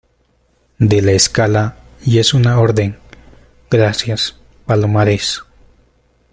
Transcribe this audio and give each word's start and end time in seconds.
de 0.79 0.99
la 1.03 1.11
escala. 1.11 1.75
y 2.03 2.17
es 2.17 2.33
una 2.33 2.59
orden. 2.59 2.97
gracias, 3.69 4.35
Palomares. 4.65 5.43